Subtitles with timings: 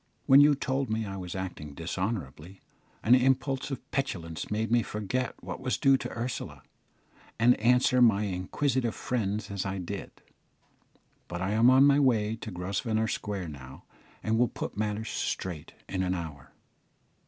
[0.25, 2.59] When you told me I was acting dishonourably,
[3.03, 6.63] an impulse of petulance made me forget what was due to Ursula,
[7.37, 10.09] and answer my inquisitive friends as I did;
[11.27, 13.83] but I am on my way to Grosvenor Square now,
[14.23, 16.51] and will put matters straight in an hour."